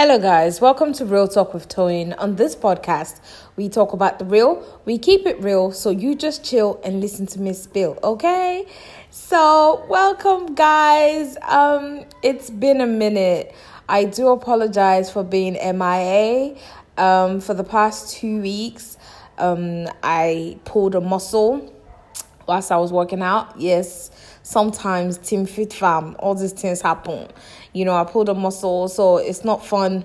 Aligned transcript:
Hello, 0.00 0.16
guys. 0.16 0.60
Welcome 0.60 0.92
to 0.92 1.04
Real 1.04 1.26
Talk 1.26 1.52
with 1.52 1.68
Toyin. 1.68 2.14
On 2.18 2.36
this 2.36 2.54
podcast, 2.54 3.18
we 3.56 3.68
talk 3.68 3.92
about 3.92 4.20
the 4.20 4.24
real, 4.24 4.64
we 4.84 4.96
keep 4.96 5.26
it 5.26 5.42
real, 5.42 5.72
so 5.72 5.90
you 5.90 6.14
just 6.14 6.44
chill 6.44 6.80
and 6.84 7.00
listen 7.00 7.26
to 7.26 7.40
me 7.40 7.52
spill, 7.52 7.98
okay? 8.04 8.64
So, 9.10 9.84
welcome, 9.88 10.54
guys. 10.54 11.36
Um, 11.42 12.04
it's 12.22 12.48
been 12.48 12.80
a 12.80 12.86
minute. 12.86 13.52
I 13.88 14.04
do 14.04 14.28
apologize 14.28 15.10
for 15.10 15.24
being 15.24 15.54
MIA. 15.54 16.54
Um, 16.96 17.40
for 17.40 17.54
the 17.54 17.64
past 17.64 18.18
two 18.18 18.40
weeks, 18.40 18.98
um, 19.36 19.88
I 20.04 20.60
pulled 20.64 20.94
a 20.94 21.00
muscle 21.00 21.74
whilst 22.46 22.70
I 22.70 22.76
was 22.76 22.92
working 22.92 23.20
out. 23.20 23.60
Yes, 23.60 24.12
sometimes 24.44 25.18
Team 25.18 25.44
Fit 25.44 25.72
Fam, 25.72 26.14
all 26.20 26.36
these 26.36 26.52
things 26.52 26.82
happen. 26.82 27.26
You 27.72 27.84
know, 27.84 27.94
I 27.94 28.04
pulled 28.04 28.28
a 28.28 28.34
muscle, 28.34 28.88
so 28.88 29.18
it's 29.18 29.44
not 29.44 29.64
fun 29.64 30.04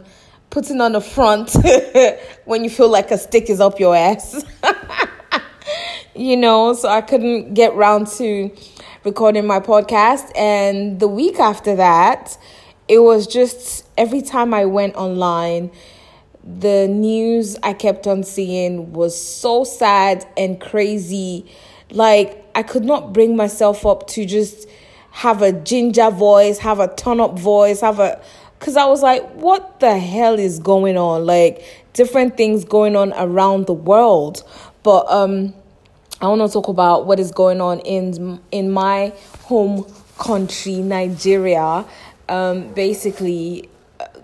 putting 0.50 0.80
on 0.82 0.92
the 0.92 1.02
front 1.02 1.56
when 2.46 2.64
you 2.64 2.70
feel 2.70 2.88
like 2.88 3.10
a 3.10 3.18
stick 3.18 3.50
is 3.50 3.60
up 3.60 3.80
your 3.80 3.96
ass. 3.96 4.46
you 6.16 6.38
know, 6.38 6.74
so 6.74 6.90
I 6.90 7.02
couldn't 7.02 7.56
get 7.56 7.74
round 7.76 8.08
to 8.20 8.52
recording 9.04 9.48
my 9.48 9.60
podcast. 9.60 10.32
And 10.38 11.00
the 11.00 11.08
week 11.08 11.40
after 11.40 11.76
that, 11.76 12.38
it 12.88 13.00
was 13.00 13.26
just 13.26 13.88
every 13.98 14.22
time 14.22 14.54
I 14.54 14.66
went 14.66 14.96
online, 14.96 15.72
the 16.44 16.88
news 16.88 17.58
I 17.64 17.74
kept 17.74 18.06
on 18.06 18.24
seeing 18.24 18.94
was 18.94 19.20
so 19.20 19.64
sad 19.64 20.26
and 20.38 20.60
crazy. 20.60 21.46
Like, 21.90 22.44
I 22.54 22.64
could 22.64 22.84
not 22.84 23.14
bring 23.14 23.36
myself 23.36 23.86
up 23.86 24.08
to 24.10 24.26
just 24.26 24.68
have 25.14 25.44
a 25.44 25.52
ginger 25.52 26.10
voice, 26.10 26.58
have 26.58 26.80
a 26.80 26.94
turn 26.96 27.20
up 27.20 27.38
voice, 27.38 27.82
have 27.82 28.00
a. 28.00 28.20
Because 28.58 28.76
I 28.76 28.86
was 28.86 29.02
like, 29.04 29.24
what 29.34 29.80
the 29.80 29.98
hell 29.98 30.40
is 30.40 30.58
going 30.58 30.98
on? 30.98 31.26
Like, 31.26 31.64
different 31.94 32.36
things 32.36 32.66
going 32.66 32.96
on 32.96 33.14
around 33.14 33.68
the 33.68 33.74
world. 33.74 34.42
But, 34.82 35.06
um, 35.10 35.54
I 36.20 36.28
want 36.28 36.42
to 36.42 36.52
talk 36.52 36.68
about 36.68 37.06
what 37.06 37.20
is 37.20 37.32
going 37.32 37.62
on 37.62 37.80
in 37.82 38.40
in 38.52 38.72
my 38.72 39.14
home 39.42 39.86
country, 40.18 40.78
Nigeria. 40.78 41.86
Um, 42.28 42.74
basically, 42.74 43.70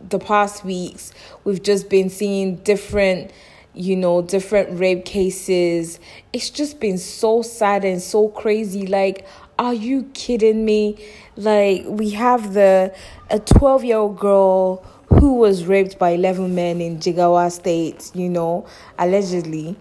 the 0.09 0.17
past 0.17 0.65
weeks, 0.65 1.13
we've 1.43 1.61
just 1.61 1.89
been 1.89 2.09
seeing 2.09 2.55
different, 2.57 3.31
you 3.73 3.95
know, 3.95 4.21
different 4.21 4.79
rape 4.79 5.05
cases. 5.05 5.99
It's 6.33 6.49
just 6.49 6.79
been 6.79 6.97
so 6.97 7.41
sad 7.41 7.85
and 7.85 8.01
so 8.01 8.29
crazy. 8.29 8.87
Like, 8.87 9.27
are 9.59 9.75
you 9.75 10.09
kidding 10.15 10.65
me? 10.65 10.97
Like, 11.35 11.83
we 11.85 12.09
have 12.11 12.53
the 12.55 12.95
a 13.29 13.39
12 13.39 13.83
year 13.83 13.97
old 13.97 14.17
girl 14.17 14.83
who 15.09 15.35
was 15.35 15.65
raped 15.65 15.99
by 15.99 16.11
11 16.11 16.55
men 16.55 16.81
in 16.81 16.97
Jigawa 16.97 17.51
State, 17.51 18.09
you 18.15 18.29
know, 18.29 18.65
allegedly. 18.97 19.75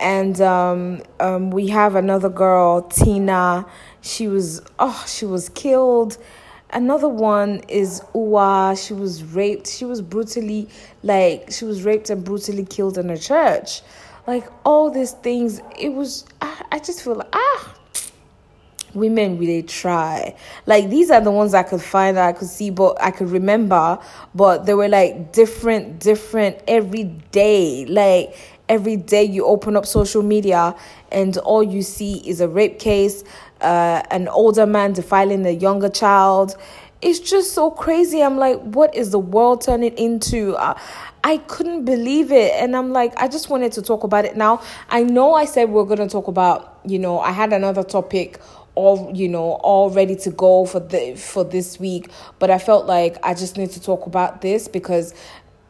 And 0.00 0.40
um, 0.40 1.02
um, 1.18 1.50
we 1.50 1.66
have 1.68 1.96
another 1.96 2.28
girl, 2.28 2.82
Tina. 2.82 3.66
She 4.00 4.28
was, 4.28 4.62
oh, 4.78 5.04
she 5.08 5.26
was 5.26 5.48
killed 5.48 6.18
Another 6.74 7.08
one 7.08 7.60
is 7.68 8.00
Uwa. 8.16 8.76
She 8.84 8.94
was 8.94 9.22
raped. 9.22 9.68
She 9.68 9.84
was 9.84 10.02
brutally, 10.02 10.68
like, 11.04 11.52
she 11.52 11.64
was 11.64 11.84
raped 11.84 12.10
and 12.10 12.24
brutally 12.24 12.64
killed 12.64 12.98
in 12.98 13.10
a 13.10 13.16
church. 13.16 13.80
Like, 14.26 14.44
all 14.64 14.90
these 14.90 15.12
things, 15.12 15.60
it 15.78 15.90
was, 15.90 16.24
I, 16.40 16.64
I 16.72 16.78
just 16.80 17.02
feel 17.04 17.14
like, 17.14 17.28
ah, 17.32 17.74
women 18.94 19.38
really 19.38 19.62
try. 19.62 20.36
Like, 20.66 20.90
these 20.90 21.10
are 21.10 21.20
the 21.20 21.30
ones 21.30 21.54
I 21.54 21.62
could 21.62 21.82
find 21.82 22.16
that 22.16 22.26
I 22.26 22.32
could 22.32 22.48
see, 22.48 22.70
but 22.70 22.96
I 23.02 23.10
could 23.10 23.30
remember, 23.30 23.98
but 24.34 24.66
they 24.66 24.74
were 24.74 24.88
like 24.88 25.32
different, 25.32 26.00
different 26.00 26.58
every 26.68 27.04
day. 27.32 27.86
Like, 27.86 28.36
every 28.68 28.96
day 28.96 29.24
you 29.24 29.44
open 29.44 29.76
up 29.76 29.84
social 29.84 30.22
media 30.22 30.74
and 31.12 31.36
all 31.38 31.62
you 31.62 31.82
see 31.82 32.26
is 32.26 32.40
a 32.40 32.48
rape 32.48 32.78
case 32.78 33.22
uh, 33.64 34.02
an 34.10 34.28
older 34.28 34.66
man 34.66 34.92
defiling 34.92 35.44
a 35.46 35.50
younger 35.50 35.88
child. 35.88 36.56
It's 37.02 37.18
just 37.18 37.52
so 37.52 37.70
crazy. 37.70 38.22
I'm 38.22 38.38
like, 38.38 38.60
what 38.60 38.94
is 38.94 39.10
the 39.10 39.18
world 39.18 39.62
turning 39.62 39.96
into? 39.98 40.54
Uh, 40.56 40.78
I 41.22 41.38
couldn't 41.38 41.84
believe 41.84 42.32
it. 42.32 42.52
And 42.54 42.76
I'm 42.76 42.92
like, 42.92 43.14
I 43.16 43.28
just 43.28 43.50
wanted 43.50 43.72
to 43.72 43.82
talk 43.82 44.04
about 44.04 44.24
it 44.24 44.36
now. 44.36 44.62
I 44.88 45.02
know 45.02 45.34
I 45.34 45.44
said 45.44 45.70
we 45.70 45.80
are 45.80 45.84
going 45.84 45.98
to 45.98 46.08
talk 46.08 46.28
about, 46.28 46.78
you 46.86 46.98
know, 46.98 47.18
I 47.20 47.32
had 47.32 47.52
another 47.52 47.82
topic 47.82 48.40
all 48.74 49.10
you 49.14 49.28
know 49.28 49.52
all 49.62 49.90
ready 49.90 50.16
to 50.16 50.30
go 50.30 50.66
for 50.66 50.80
the 50.80 51.14
for 51.14 51.44
this 51.44 51.78
week 51.78 52.10
but 52.38 52.50
i 52.50 52.58
felt 52.58 52.86
like 52.86 53.16
i 53.22 53.32
just 53.32 53.56
need 53.56 53.70
to 53.70 53.80
talk 53.80 54.06
about 54.06 54.40
this 54.40 54.66
because 54.66 55.14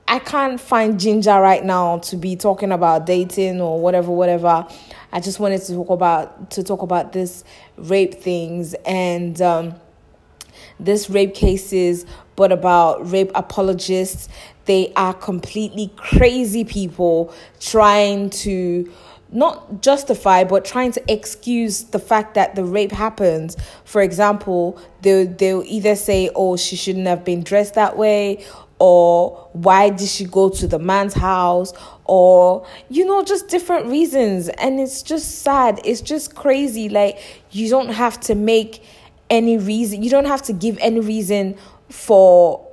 I 0.07 0.19
can't 0.19 0.61
find 0.61 1.01
ginger 1.01 1.41
right 1.41 1.65
now 1.65 1.99
to 1.99 2.17
be 2.17 2.37
talking 2.37 2.73
about 2.73 3.07
dating 3.07 3.61
or 3.61 3.81
whatever, 3.81 4.11
whatever. 4.13 4.67
I 5.13 5.21
just 5.21 5.41
wanted 5.41 5.63
to 5.63 5.75
talk 5.75 5.89
about 5.89 6.51
to 6.53 6.63
talk 6.63 6.83
about 6.83 7.13
this 7.13 7.43
rape 7.79 8.15
things 8.15 8.75
and 8.85 9.41
um, 9.41 9.75
this 10.79 11.09
rape 11.09 11.35
cases, 11.35 12.05
but 12.37 12.53
about 12.53 13.11
rape 13.11 13.31
apologists. 13.35 14.29
They 14.67 14.93
are 14.95 15.15
completely 15.15 15.91
crazy 15.97 16.65
people 16.65 17.35
trying 17.61 18.31
to 18.31 18.93
not 19.35 19.83
justify 19.83 20.45
but 20.45 20.65
trying 20.65 20.93
to 20.93 21.13
excuse 21.13 21.85
the 21.85 21.99
fact 21.99 22.35
that 22.35 22.55
the 22.55 22.65
rape 22.65 22.93
happened 22.93 23.55
for 23.85 24.01
example 24.01 24.81
they'll, 25.03 25.27
they'll 25.27 25.65
either 25.67 25.95
say 25.95 26.31
oh 26.35 26.57
she 26.57 26.77
shouldn't 26.77 27.07
have 27.07 27.25
been 27.25 27.43
dressed 27.43 27.75
that 27.75 27.97
way 27.97 28.45
or 28.79 29.49
why 29.53 29.91
did 29.91 30.09
she 30.09 30.25
go 30.25 30.49
to 30.51 30.67
the 30.67 30.79
man's 30.79 31.15
house? 31.15 31.73
Or 32.05 32.67
you 32.91 33.07
know 33.07 33.23
just 33.23 33.49
different 33.49 33.87
reasons. 33.87 34.49
And 34.49 34.81
it's 34.81 35.03
just 35.03 35.43
sad. 35.43 35.81
It's 35.85 36.01
just 36.01 36.35
crazy. 36.35 36.89
Like 36.89 37.19
you 37.51 37.71
don't 37.71 37.91
have 37.91 38.21
to 38.21 38.35
make 38.35 38.83
any 39.31 39.57
reason 39.57 40.03
you 40.03 40.11
don't 40.11 40.27
have 40.27 40.43
to 40.43 40.53
give 40.53 40.77
any 40.81 41.01
reason 41.01 41.57
for 41.89 42.67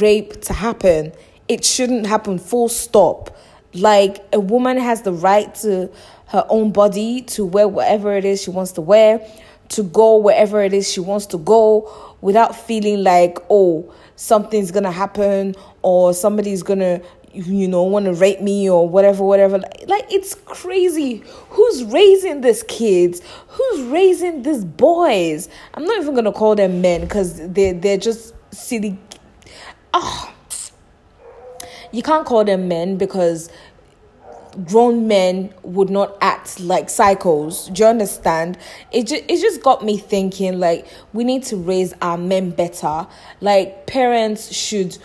rape 0.00 0.40
to 0.42 0.52
happen. 0.52 1.12
It 1.48 1.64
shouldn't 1.64 2.06
happen. 2.06 2.38
Full 2.38 2.68
stop 2.68 3.36
like 3.74 4.24
a 4.32 4.40
woman 4.40 4.76
has 4.76 5.02
the 5.02 5.12
right 5.12 5.54
to 5.56 5.90
her 6.28 6.44
own 6.48 6.72
body 6.72 7.22
to 7.22 7.44
wear 7.44 7.68
whatever 7.68 8.12
it 8.12 8.24
is 8.24 8.42
she 8.42 8.50
wants 8.50 8.72
to 8.72 8.80
wear 8.80 9.20
to 9.68 9.82
go 9.82 10.16
wherever 10.16 10.62
it 10.62 10.72
is 10.72 10.90
she 10.90 11.00
wants 11.00 11.26
to 11.26 11.38
go 11.38 12.16
without 12.20 12.54
feeling 12.56 13.02
like 13.04 13.38
oh 13.48 13.92
something's 14.16 14.70
gonna 14.70 14.90
happen 14.90 15.54
or 15.82 16.12
somebody's 16.12 16.62
gonna 16.62 17.00
you 17.32 17.68
know 17.68 17.82
want 17.82 18.06
to 18.06 18.12
rape 18.12 18.40
me 18.40 18.68
or 18.68 18.88
whatever 18.88 19.24
whatever. 19.24 19.58
Like 19.58 20.12
it's 20.12 20.34
crazy. 20.34 21.22
Who's 21.50 21.84
raising 21.84 22.40
these 22.40 22.62
kids? 22.64 23.22
Who's 23.48 23.82
raising 23.82 24.42
these 24.42 24.64
boys? 24.64 25.48
I'm 25.74 25.84
not 25.84 26.02
even 26.02 26.14
gonna 26.14 26.32
call 26.32 26.54
them 26.54 26.80
men 26.80 27.02
because 27.02 27.36
they 27.52 27.72
they're 27.72 27.98
just 27.98 28.34
silly. 28.52 28.98
Oh 29.94 30.34
you 31.92 32.02
can't 32.02 32.26
call 32.26 32.44
them 32.44 32.68
men 32.68 32.96
because 32.96 33.50
grown 34.64 35.06
men 35.06 35.52
would 35.62 35.90
not 35.90 36.16
act 36.20 36.60
like 36.60 36.88
psychos. 36.88 37.72
Do 37.72 37.82
you 37.82 37.88
understand? 37.88 38.58
It 38.90 39.06
just, 39.06 39.24
it 39.28 39.40
just 39.40 39.62
got 39.62 39.84
me 39.84 39.96
thinking 39.96 40.58
like 40.58 40.86
we 41.12 41.24
need 41.24 41.44
to 41.44 41.56
raise 41.56 41.94
our 42.02 42.18
men 42.18 42.50
better. 42.50 43.06
Like 43.40 43.86
parents 43.86 44.52
should 44.52 44.98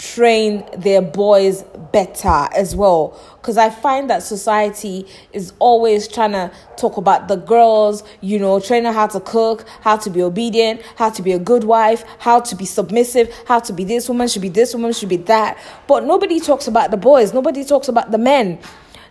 train 0.00 0.64
their 0.78 1.02
boys 1.02 1.62
better 1.92 2.48
as 2.56 2.74
well. 2.74 3.20
Because 3.36 3.58
i 3.58 3.68
find 3.68 4.08
that 4.08 4.22
society 4.22 5.06
is 5.32 5.52
always 5.58 6.08
trying 6.08 6.32
to 6.32 6.50
talk 6.76 6.96
about 6.96 7.28
the 7.28 7.36
girls 7.36 8.02
you 8.20 8.38
know 8.38 8.60
train 8.60 8.84
her 8.84 8.92
how 8.92 9.06
to 9.06 9.20
cook 9.20 9.66
how 9.82 9.96
to 9.96 10.08
be 10.08 10.22
obedient 10.22 10.80
how 10.96 11.10
to 11.10 11.22
be 11.22 11.32
a 11.32 11.38
good 11.38 11.64
wife 11.64 12.04
how 12.18 12.40
to 12.40 12.54
be 12.54 12.64
submissive 12.64 13.32
how 13.46 13.58
to 13.58 13.72
be 13.72 13.84
this 13.84 14.08
woman 14.08 14.28
should 14.28 14.42
be 14.42 14.48
this 14.48 14.74
woman 14.74 14.92
should 14.92 15.08
be 15.08 15.18
that. 15.18 15.58
But 15.86 16.04
nobody 16.04 16.40
talks 16.40 16.66
about 16.66 16.90
the 16.90 16.96
boys. 16.96 17.34
Nobody 17.34 17.64
talks 17.64 17.88
about 17.88 18.10
the 18.10 18.18
men. 18.18 18.58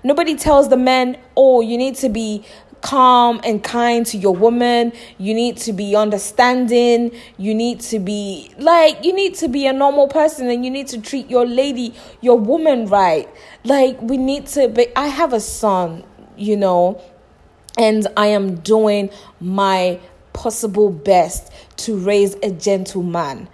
Nobody 0.04 0.36
tells 0.36 0.70
the 0.70 0.78
men 0.78 1.18
oh 1.36 1.62
you 1.62 1.78
need 1.78 1.96
to 1.98 2.10
be 2.10 2.46
calm 2.82 3.40
and 3.44 3.64
kind 3.64 4.06
to 4.08 4.18
your 4.18 4.36
woman. 4.36 4.94
You 5.18 5.34
need 5.34 5.58
to 5.58 5.74
be 5.74 5.96
understanding. 5.96 7.12
You 7.38 7.54
need 7.54 7.82
to 7.82 8.00
be 8.00 8.52
like, 8.58 9.04
you 9.04 9.14
need 9.14 9.36
to 9.36 9.48
be 9.48 9.66
a 9.68 9.74
normal 9.74 10.08
person 10.08 10.50
and 10.50 10.64
you 10.64 10.72
need 10.72 10.88
to 10.88 11.02
treat 11.02 11.30
your 11.30 11.46
lady, 11.46 11.94
your 12.22 12.38
woman 12.38 12.88
right. 12.88 13.30
Like, 13.64 14.02
we 14.02 14.18
need 14.18 14.48
to 14.48 14.70
be. 14.70 14.88
I 14.96 15.08
have 15.08 15.34
a 15.34 15.40
son, 15.40 16.04
you 16.38 16.58
know, 16.58 17.02
and 17.78 18.08
I 18.18 18.28
am 18.28 18.56
doing 18.56 19.10
my 19.40 20.00
possible 20.34 20.90
best 20.90 21.52
to 21.78 21.98
raise 21.98 22.36
a 22.36 22.52
gentleman 22.52 23.50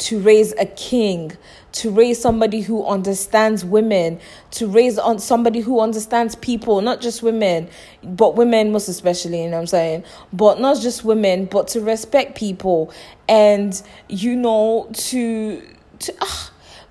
to 0.00 0.18
raise 0.18 0.52
a 0.58 0.64
king, 0.64 1.36
to 1.72 1.90
raise 1.90 2.20
somebody 2.20 2.62
who 2.62 2.84
understands 2.86 3.64
women, 3.64 4.18
to 4.52 4.66
raise 4.66 4.98
on 4.98 5.18
somebody 5.18 5.60
who 5.60 5.80
understands 5.80 6.34
people, 6.36 6.80
not 6.80 7.00
just 7.00 7.22
women, 7.22 7.68
but 8.02 8.34
women 8.34 8.72
most 8.72 8.88
especially, 8.88 9.42
you 9.42 9.48
know 9.48 9.56
what 9.56 9.60
I'm 9.60 9.66
saying? 9.66 10.04
But 10.32 10.58
not 10.58 10.80
just 10.80 11.04
women, 11.04 11.44
but 11.44 11.68
to 11.68 11.80
respect 11.80 12.36
people 12.36 12.92
and 13.28 13.80
you 14.08 14.34
know 14.34 14.88
to 14.92 15.62
to 16.00 16.14
uh, 16.20 16.26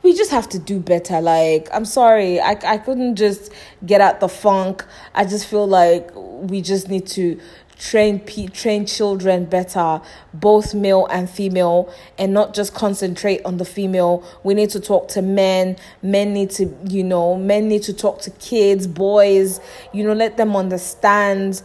we 0.02 0.14
just 0.14 0.32
have 0.32 0.48
to 0.50 0.60
do 0.60 0.80
better. 0.80 1.20
Like, 1.20 1.68
I'm 1.74 1.84
sorry, 1.86 2.40
I, 2.40 2.52
I 2.66 2.78
couldn't 2.78 3.16
just 3.18 3.52
get 3.86 4.00
out 4.02 4.20
the 4.20 4.30
funk. 4.30 4.86
I 5.14 5.26
just 5.26 5.46
feel 5.46 5.68
like 5.68 6.10
we 6.16 6.62
just 6.62 6.88
need 6.88 7.06
to 7.08 7.40
train 7.80 8.20
pe- 8.20 8.48
train 8.48 8.86
children 8.86 9.46
better 9.46 10.02
both 10.34 10.76
male 10.76 11.08
and 11.08 11.30
female 11.30 11.92
and 12.18 12.34
not 12.34 12.54
just 12.54 12.74
concentrate 12.74 13.42
on 13.46 13.58
the 13.58 13.66
female. 13.66 14.24
We 14.44 14.54
need 14.54 14.70
to 14.72 14.80
talk 14.80 15.08
to 15.10 15.22
men. 15.22 15.78
Men 16.02 16.34
need 16.34 16.52
to 16.52 16.78
you 16.88 17.04
know 17.04 17.36
men 17.36 17.68
need 17.68 17.84
to 17.84 17.94
talk 17.94 18.22
to 18.22 18.31
kids 18.31 18.86
boys. 18.86 19.60
You 19.94 20.04
know 20.04 20.14
let 20.14 20.38
them 20.38 20.56
understand 20.56 21.64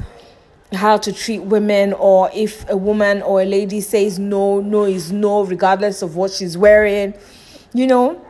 how 0.72 0.96
to 0.96 1.12
treat 1.12 1.40
women 1.40 1.92
or 1.92 2.30
if 2.34 2.68
a 2.68 2.76
woman 2.76 3.22
or 3.22 3.42
a 3.42 3.44
lady 3.44 3.80
says 3.80 4.18
no 4.18 4.60
no 4.60 4.84
is 4.84 5.12
no 5.12 5.44
regardless 5.44 6.00
of 6.00 6.16
what 6.16 6.30
she's 6.30 6.56
wearing. 6.56 7.14
You 7.72 7.88
know 7.88 8.24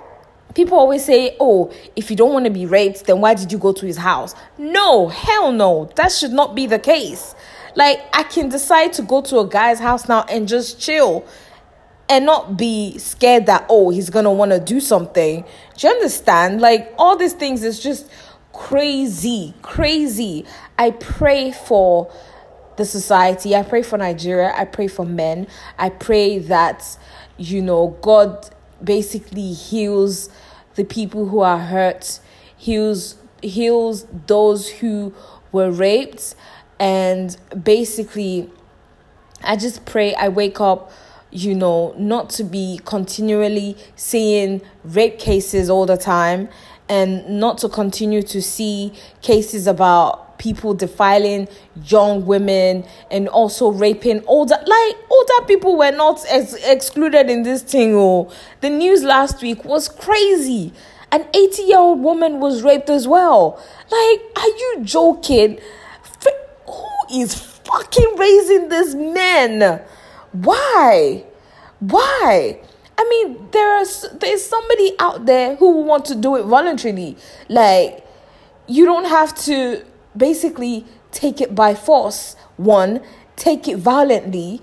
people 0.55 0.79
always 0.79 1.05
say 1.05 1.37
oh 1.39 1.73
if 1.97 2.11
you 2.11 2.17
don't 2.17 2.33
want 2.33 2.45
to 2.47 2.51
be 2.51 2.65
raped 2.65 3.05
then 3.07 3.21
why 3.21 3.35
did 3.35 3.53
you 3.53 3.59
go 3.59 3.73
to 3.73 3.85
his 3.85 3.99
house? 3.99 4.35
No 4.57 5.09
hell 5.09 5.53
no. 5.53 5.91
That 5.97 6.13
should 6.13 6.33
not 6.33 6.55
be 6.55 6.67
the 6.67 6.79
case 6.79 7.35
like 7.75 8.00
i 8.12 8.23
can 8.25 8.49
decide 8.49 8.93
to 8.93 9.03
go 9.03 9.21
to 9.21 9.38
a 9.38 9.49
guy's 9.49 9.81
house 9.81 10.09
now 10.09 10.23
and 10.29 10.49
just 10.49 10.81
chill 10.81 11.26
and 12.09 12.26
not 12.26 12.56
be 12.56 12.97
scared 12.99 13.47
that 13.47 13.65
oh 13.69 13.91
he's 13.91 14.11
gonna 14.11 14.32
want 14.32 14.50
to 14.50 14.61
do 14.61 14.81
something 14.81 15.44
do 15.76 15.87
you 15.87 15.93
understand 15.93 16.61
like 16.61 16.93
all 16.99 17.17
these 17.17 17.32
things 17.32 17.62
is 17.62 17.82
just 17.82 18.09
crazy 18.53 19.55
crazy 19.62 20.44
i 20.79 20.91
pray 20.91 21.50
for 21.50 22.11
the 22.76 22.85
society. 22.85 23.55
I 23.55 23.62
pray 23.62 23.82
for 23.82 23.99
Nigeria. 23.99 24.53
I 24.55 24.65
pray 24.65 24.88
for 24.88 25.05
men. 25.05 25.47
I 25.79 25.91
pray 25.91 26.38
that, 26.41 26.99
you 27.37 27.62
know, 27.62 27.97
God 28.00 28.49
basically 28.82 29.53
heals 29.53 30.29
the 30.75 30.85
people 30.85 31.29
who 31.29 31.41
are 31.41 31.59
hurt, 31.59 32.20
heals 32.56 33.17
heals 33.43 34.06
those 34.27 34.69
who 34.69 35.15
were 35.53 35.70
raped, 35.70 36.35
and 36.85 37.37
basically 37.63 38.51
I 39.43 39.57
just 39.57 39.87
pray 39.87 40.15
I 40.15 40.29
wake 40.29 40.61
up 40.61 40.93
you 41.35 41.53
know, 41.53 41.93
not 41.99 42.31
to 42.31 42.45
be 42.45 42.81
continually 42.85 43.77
seeing 43.97 44.63
rape 44.85 45.19
cases 45.19 45.69
all 45.69 45.85
the 45.85 45.97
time 45.97 46.49
and 46.89 47.41
not 47.41 47.59
to 47.59 47.69
continue 47.69 48.23
to 48.23 48.41
see 48.41 48.93
cases 49.21 49.67
about 49.67 50.39
people 50.39 50.75
defiling 50.75 51.49
young 51.87 52.25
women 52.25 52.85
and 53.11 53.27
also 53.29 53.71
raping 53.71 54.23
older 54.27 54.57
like 54.65 54.97
older 55.11 55.47
people 55.47 55.77
were 55.77 55.91
not 55.91 56.25
ex- 56.29 56.55
excluded 56.65 57.31
in 57.31 57.43
this 57.43 57.63
thing 57.63 57.95
oh. 57.95 58.31
The 58.61 58.71
news 58.71 59.03
last 59.03 59.43
week 59.43 59.65
was 59.65 59.89
crazy. 59.89 60.73
An 61.11 61.27
80 61.35 61.63
year 61.63 61.79
old 61.79 62.01
woman 62.01 62.39
was 62.39 62.63
raped 62.63 62.91
as 62.91 63.09
well. 63.09 63.61
Like 63.91 64.21
are 64.37 64.49
you 64.49 64.81
joking 64.83 65.59
is 67.21 67.35
fucking 67.35 68.17
raising 68.17 68.69
this 68.69 68.95
men 68.95 69.81
why 70.33 71.25
why 71.81 72.61
I 72.97 73.05
mean, 73.09 73.49
there's 73.51 74.07
there's 74.21 74.45
somebody 74.45 74.93
out 75.01 75.27
there 75.27 75.57
who 75.57 75.73
will 75.73 75.85
want 75.85 76.05
to 76.07 76.15
do 76.15 76.37
it 76.37 76.45
voluntarily. 76.45 77.17
Like, 77.49 78.07
you 78.69 78.85
don't 78.85 79.07
have 79.07 79.37
to 79.47 79.85
basically 80.17 80.87
take 81.11 81.41
it 81.41 81.57
by 81.57 81.75
force 81.75 82.37
one 82.57 83.01
take 83.37 83.67
it 83.69 83.79
violently 83.79 84.61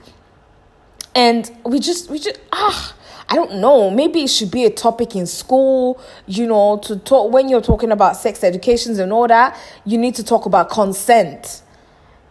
and 1.16 1.52
we 1.66 1.80
just 1.80 2.10
we 2.10 2.20
just 2.20 2.40
ah 2.54 2.96
I 3.30 3.36
don't 3.36 3.62
know. 3.62 3.90
Maybe 3.90 4.24
it 4.24 4.28
should 4.28 4.52
be 4.52 4.66
a 4.66 4.70
topic 4.70 5.16
in 5.16 5.26
school, 5.26 6.02
you 6.28 6.46
know, 6.46 6.78
to 6.80 6.98
talk 6.98 7.32
when 7.32 7.48
you're 7.48 7.62
talking 7.62 7.90
about 7.90 8.18
sex 8.18 8.44
educations 8.44 9.00
and 9.00 9.14
all 9.14 9.26
that, 9.30 9.58
you 9.86 9.98
need 9.98 10.16
to 10.16 10.24
talk 10.24 10.46
about 10.46 10.70
consent. 10.70 11.62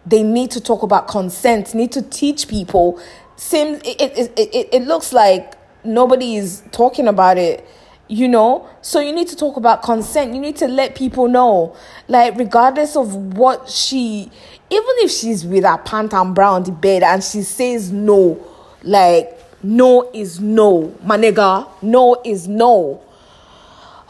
They 0.07 0.23
need 0.23 0.51
to 0.53 0.61
talk 0.61 0.83
about 0.83 1.09
consent, 1.09 1.75
need 1.75 1.93
to 1.93 2.03
teach 2.03 2.49
people. 2.49 3.01
Seems 3.37 3.79
it, 3.85 4.01
it, 4.01 4.33
it, 4.37 4.69
it 4.73 4.83
looks 4.87 5.13
like 5.13 5.55
nobody 5.85 6.37
is 6.37 6.63
talking 6.73 7.09
about 7.09 7.39
it 7.39 7.67
you 8.11 8.27
know? 8.27 8.69
So 8.83 8.99
you 8.99 9.13
need 9.13 9.29
to 9.29 9.37
talk 9.37 9.57
about 9.57 9.83
consent. 9.83 10.35
You 10.35 10.41
need 10.41 10.57
to 10.57 10.67
let 10.67 10.97
people 10.97 11.29
know. 11.29 11.77
Like 12.09 12.37
regardless 12.37 12.97
of 12.97 13.15
what 13.37 13.71
she 13.71 14.31
even 14.73 14.95
if 14.99 15.11
she's 15.11 15.45
with 15.45 15.65
her 15.65 15.79
pant 15.79 16.13
and 16.13 16.35
bra 16.35 16.55
on 16.55 16.65
the 16.65 16.73
bed 16.73 17.03
and 17.03 17.23
she 17.25 17.43
says 17.43 17.91
no 17.91 18.45
like 18.83 19.39
no 19.63 20.11
is 20.13 20.41
no. 20.41 20.97
My 21.05 21.17
nigga 21.17 21.69
no 21.83 22.21
is 22.25 22.49
no 22.49 23.01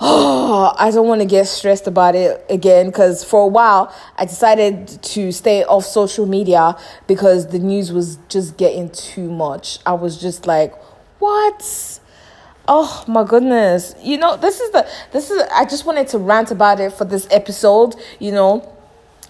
oh 0.01 0.75
i 0.79 0.91
don't 0.91 1.07
want 1.07 1.21
to 1.21 1.27
get 1.27 1.47
stressed 1.47 1.87
about 1.87 2.15
it 2.15 2.45
again 2.49 2.87
because 2.87 3.23
for 3.23 3.43
a 3.43 3.47
while 3.47 3.95
i 4.17 4.25
decided 4.25 4.89
to 5.03 5.31
stay 5.31 5.65
off 5.65 5.85
social 5.85 6.27
media 6.27 6.77
because 7.07 7.49
the 7.49 7.59
news 7.59 7.93
was 7.93 8.17
just 8.29 8.57
getting 8.57 8.91
too 8.91 9.31
much 9.31 9.79
i 9.87 9.93
was 9.93 10.21
just 10.21 10.47
like 10.47 10.75
what 11.19 12.01
Oh 12.73 13.05
my 13.09 13.25
goodness. 13.25 13.97
You 14.01 14.17
know, 14.17 14.37
this 14.37 14.61
is 14.61 14.71
the 14.71 14.89
this 15.11 15.33
is 15.33 15.43
I 15.53 15.65
just 15.65 15.85
wanted 15.85 16.07
to 16.09 16.19
rant 16.19 16.53
about 16.53 16.79
it 16.79 16.93
for 16.93 17.05
this 17.05 17.27
episode, 17.33 17.97
you 18.21 18.31
know, 18.31 18.73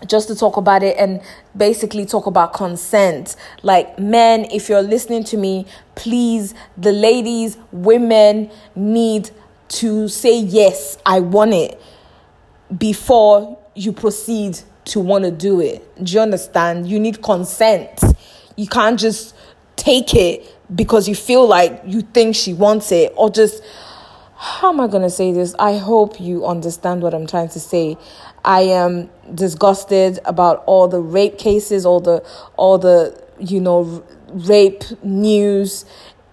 just 0.06 0.28
to 0.28 0.34
talk 0.34 0.58
about 0.58 0.82
it 0.82 0.96
and 0.98 1.22
basically 1.56 2.04
talk 2.04 2.26
about 2.26 2.52
consent. 2.52 3.36
Like 3.62 3.98
men, 3.98 4.44
if 4.46 4.68
you're 4.68 4.82
listening 4.82 5.24
to 5.24 5.38
me, 5.38 5.66
please 5.94 6.54
the 6.76 6.92
ladies, 6.92 7.56
women 7.72 8.50
need 8.74 9.30
to 9.70 10.08
say 10.08 10.38
yes, 10.38 10.98
I 11.06 11.20
want 11.20 11.54
it 11.54 11.80
before 12.76 13.58
you 13.74 13.92
proceed 13.92 14.58
to 14.86 15.00
want 15.00 15.24
to 15.24 15.30
do 15.30 15.60
it. 15.60 16.04
Do 16.04 16.12
you 16.12 16.20
understand? 16.20 16.88
You 16.88 16.98
need 16.98 17.22
consent. 17.22 18.02
You 18.56 18.66
can't 18.66 18.98
just 18.98 19.34
take 19.76 20.14
it 20.14 20.56
because 20.74 21.08
you 21.08 21.14
feel 21.14 21.46
like 21.46 21.82
you 21.84 22.02
think 22.02 22.36
she 22.36 22.52
wants 22.52 22.92
it 22.92 23.12
or 23.16 23.30
just 23.30 23.62
how 24.36 24.72
am 24.72 24.80
I 24.80 24.86
going 24.86 25.02
to 25.02 25.10
say 25.10 25.32
this? 25.32 25.54
I 25.58 25.76
hope 25.76 26.18
you 26.18 26.46
understand 26.46 27.02
what 27.02 27.12
I'm 27.12 27.26
trying 27.26 27.50
to 27.50 27.60
say. 27.60 27.98
I 28.42 28.62
am 28.62 29.10
disgusted 29.34 30.18
about 30.24 30.64
all 30.64 30.88
the 30.88 30.98
rape 31.00 31.36
cases, 31.36 31.84
all 31.84 32.00
the 32.00 32.24
all 32.56 32.78
the 32.78 33.22
you 33.38 33.60
know 33.60 34.02
rape 34.28 34.82
news. 35.02 35.84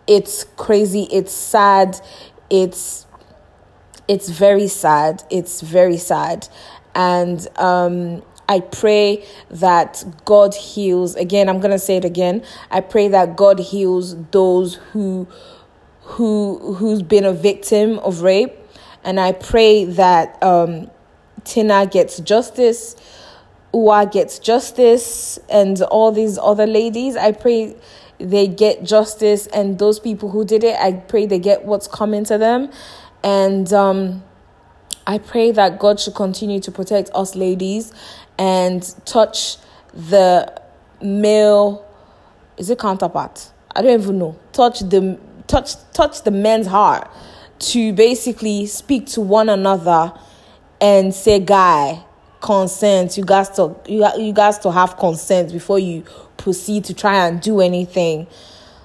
It's 0.08 0.46
crazy, 0.56 1.04
it's 1.12 1.34
sad. 1.34 2.00
It's 2.50 3.07
it's 4.08 4.30
very 4.30 4.68
sad. 4.68 5.24
It's 5.30 5.62
very 5.62 5.98
sad. 5.98 6.48
And 6.96 7.48
um 7.58 8.24
I 8.50 8.62
pray 8.62 9.26
that 9.50 10.06
God 10.24 10.56
heals. 10.56 11.16
Again, 11.16 11.50
I'm 11.50 11.60
going 11.60 11.72
to 11.72 11.80
say 11.80 11.98
it 11.98 12.06
again. 12.06 12.44
I 12.72 12.80
pray 12.80 13.10
that 13.10 13.36
God 13.36 13.60
heals 13.60 14.16
those 14.32 14.76
who 14.94 15.28
who 16.02 16.76
who's 16.76 17.02
been 17.02 17.26
a 17.26 17.34
victim 17.34 18.00
of 18.00 18.22
rape 18.22 18.54
and 19.04 19.20
I 19.20 19.34
pray 19.34 19.84
that 19.84 20.42
um 20.42 20.90
Tina 21.44 21.86
gets 21.86 22.20
justice, 22.20 22.96
Uwa 23.74 24.10
gets 24.12 24.40
justice 24.40 25.38
and 25.50 25.82
all 25.84 26.12
these 26.12 26.38
other 26.38 26.66
ladies. 26.68 27.16
I 27.16 27.32
pray 27.34 27.76
they 28.20 28.48
get 28.48 28.84
justice 28.84 29.48
and 29.48 29.78
those 29.80 30.00
people 30.00 30.30
who 30.30 30.44
did 30.46 30.64
it, 30.64 30.80
I 30.80 30.94
pray 30.94 31.26
they 31.26 31.40
get 31.40 31.66
what's 31.66 31.88
coming 31.88 32.24
to 32.26 32.38
them. 32.38 32.72
And 33.24 33.72
um 33.74 34.24
I 35.06 35.20
pray 35.20 35.52
that 35.52 35.80
God 35.80 36.00
should 36.00 36.16
continue 36.16 36.60
to 36.60 36.72
protect 36.72 37.10
us 37.16 37.36
ladies 37.36 37.94
and 38.38 38.84
touch 39.06 39.58
the 39.94 40.62
male 41.02 41.86
is 42.58 42.70
it 42.70 42.80
counterpart? 42.80 43.52
I 43.76 43.82
don't 43.82 44.02
even 44.02 44.18
know. 44.18 44.38
Touch 44.52 44.80
the 44.80 45.20
touch 45.48 45.76
touch 45.94 46.24
the 46.24 46.32
man's 46.32 46.68
heart 46.68 47.10
to 47.60 47.94
basically 47.94 48.66
speak 48.66 49.08
to 49.08 49.22
one 49.22 49.50
another 49.50 50.14
and 50.82 51.14
say, 51.14 51.40
"Guy, 51.40 52.04
consent. 52.42 53.18
You 53.18 53.24
guys 53.24 53.50
to 53.52 53.76
you 53.88 54.08
you 54.18 54.34
guys 54.34 54.58
to 54.60 54.72
have 54.72 54.98
consent 54.98 55.52
before 55.52 55.80
you 55.80 56.04
proceed 56.38 56.86
to 56.86 56.94
try 56.94 57.28
and 57.28 57.40
do 57.40 57.62
anything." 57.62 58.28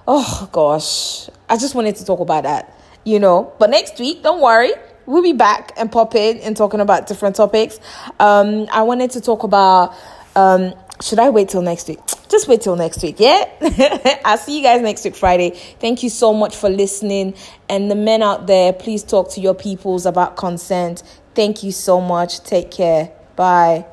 Oh 0.07 0.49
gosh, 0.53 1.31
I 1.49 1.57
just 1.57 1.75
wanted 1.75 1.97
to 1.97 2.05
talk 2.05 2.21
about 2.21 2.43
that, 2.43 2.75
you 3.05 3.19
know. 3.19 3.53
But 3.59 3.71
next 3.71 3.99
week, 3.99 4.23
don't 4.23 4.41
worry, 4.41 4.73
we'll 5.07 5.23
be 5.23 5.33
back 5.33 5.73
and 5.77 5.91
pop 5.91 6.15
in 6.15 6.39
and 6.39 6.57
talking 6.57 6.81
about 6.81 7.07
different 7.07 7.37
topics. 7.37 7.79
Um, 8.19 8.67
I 8.73 8.83
wanted 8.83 9.11
to 9.13 9.21
talk 9.21 9.43
about. 9.43 9.95
Um, 10.35 10.75
should 11.03 11.19
I 11.19 11.31
wait 11.31 11.49
till 11.49 11.63
next 11.63 11.89
week? 11.89 11.99
Just 12.29 12.47
wait 12.49 12.63
till 12.63 12.77
next 12.77 13.03
week, 13.03 13.17
yeah? 13.19 13.45
I'll 14.25 14.39
see 14.39 14.57
you 14.57 14.63
guys 14.63 14.81
next 14.81 15.05
week, 15.05 15.17
Friday. 15.17 15.51
Thank 15.51 16.03
you 16.03 16.09
so 16.09 16.33
much 16.33 16.55
for 16.57 16.71
listening. 16.71 17.35
And 17.69 17.91
the 17.91 17.97
men 17.97 18.23
out 18.23 18.47
there, 18.47 18.73
please 18.73 19.03
talk 19.03 19.31
to 19.33 19.41
your 19.41 19.55
peoples 19.55 20.07
about 20.07 20.37
consent. 20.37 21.03
Thank 21.35 21.63
you 21.63 21.73
so 21.73 22.01
much. 22.01 22.41
Take 22.45 22.71
care. 22.71 23.11
Bye. 23.37 23.85